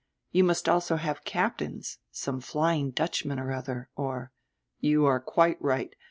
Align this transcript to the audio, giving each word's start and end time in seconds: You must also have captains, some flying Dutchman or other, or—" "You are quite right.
You 0.31 0.43
must 0.43 0.67
also 0.67 0.95
have 0.95 1.25
captains, 1.25 1.99
some 2.09 2.39
flying 2.41 2.89
Dutchman 2.89 3.37
or 3.39 3.51
other, 3.53 3.91
or—" 3.95 4.31
"You 4.79 5.05
are 5.05 5.19
quite 5.19 5.61
right. 5.61 5.95